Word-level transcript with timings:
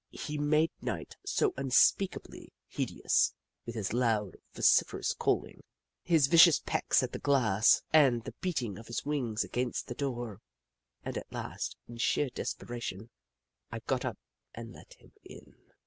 He 0.17 0.35
made 0.39 0.71
night 0.81 1.15
so 1.27 1.53
unspeakably 1.57 2.51
hideous 2.67 3.35
with 3.67 3.75
his 3.75 3.93
loud 3.93 4.33
and 4.33 4.41
vo 4.51 4.61
ciferous 4.63 5.15
calling, 5.15 5.61
his 6.01 6.25
vicious 6.25 6.59
pecks 6.65 7.03
at 7.03 7.11
the 7.11 7.19
glass, 7.19 7.83
1 7.91 8.01
1 8.01 8.11
2 8.13 8.15
The 8.15 8.19
Book 8.19 8.19
of 8.19 8.23
Clever 8.23 8.25
Beasts 8.25 8.25
and 8.25 8.25
the 8.25 8.39
beating 8.73 8.79
of 8.79 8.87
his 8.87 9.05
wings 9.05 9.43
against 9.43 9.85
the 9.85 9.93
door, 9.93 10.41
that 11.03 11.17
at 11.17 11.31
last, 11.31 11.77
in 11.87 11.97
sheer 11.97 12.31
desperation, 12.31 13.11
I 13.71 13.81
got 13.81 14.03
up 14.03 14.17
and 14.55 14.73
let 14.73 14.95
him 14.95 15.11
in. 15.23 15.53